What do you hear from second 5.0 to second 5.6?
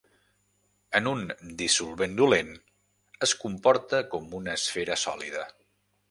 sòlida.